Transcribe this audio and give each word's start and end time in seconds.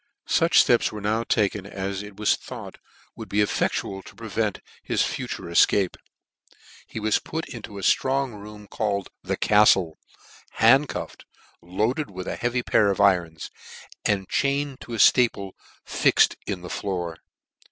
Such 0.25 0.65
fleps 0.65 0.91
were 0.91 0.99
now 0.99 1.23
taken 1.23 1.67
as 1.67 2.01
it 2.01 2.17
was 2.17 2.35
thought 2.35 2.79
>ould 3.19 3.29
be 3.29 3.37
diedual 3.37 4.03
to 4.05 4.15
prevent 4.15 4.59
his 4.81 5.03
future 5.03 5.43
efcape. 5.43 5.95
He 6.87 6.97
400 6.97 6.97
NEW 6.97 6.97
NEWGATE 6.97 6.97
CALENDAR. 6.97 6.97
He 6.97 6.99
was 6.99 7.19
put 7.19 7.49
into 7.49 7.77
a 7.77 7.81
ftrong 7.83 8.41
room 8.41 8.67
called 8.67 9.09
the 9.21 9.37
Cattle 9.37 9.89
1 9.89 9.97
* 10.25 10.51
hand 10.61 10.89
cuffed, 10.89 11.25
loaded 11.61 12.09
with 12.09 12.27
a 12.27 12.35
heavy 12.35 12.63
pair 12.63 12.89
of 12.89 12.99
irons, 12.99 13.51
and 14.03 14.27
chained 14.27 14.81
to 14.81 14.95
a 14.95 14.97
ftaple 14.97 15.51
fixed 15.85 16.35
in 16.47 16.61
the 16.61 16.69
floor. 16.71 17.17